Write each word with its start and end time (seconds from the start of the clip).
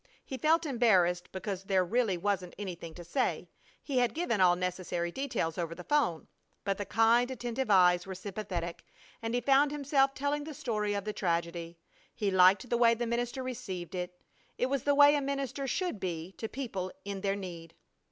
He 0.25 0.35
felt 0.35 0.65
embarrassed 0.65 1.31
because 1.31 1.63
there 1.65 1.85
really 1.85 2.17
wasn't 2.17 2.55
anything 2.57 2.95
to 2.95 3.03
say. 3.03 3.47
He 3.83 3.99
had 3.99 4.15
given 4.15 4.41
all 4.41 4.55
necessary 4.55 5.11
details 5.11 5.59
over 5.59 5.75
the 5.75 5.83
'phone, 5.83 6.27
but 6.63 6.79
the 6.79 6.87
kind, 6.87 7.29
attentive 7.29 7.69
eyes 7.69 8.07
were 8.07 8.15
sympathetic, 8.15 8.83
and 9.21 9.35
he 9.35 9.41
found 9.41 9.69
himself 9.69 10.15
telling 10.15 10.43
the 10.43 10.55
story 10.55 10.95
of 10.95 11.05
the 11.05 11.13
tragedy. 11.13 11.77
He 12.15 12.31
liked 12.31 12.67
the 12.67 12.77
way 12.77 12.95
the 12.95 13.05
minister 13.05 13.43
received 13.43 13.93
it. 13.93 14.19
It 14.57 14.71
was 14.71 14.85
the 14.85 14.95
way 14.95 15.13
a 15.13 15.21
minister 15.21 15.67
should 15.67 15.99
be 15.99 16.31
to 16.39 16.49
people 16.49 16.91
in 17.05 17.21
their 17.21 17.35
need. 17.35 17.75